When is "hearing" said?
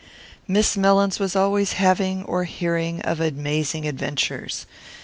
2.45-3.03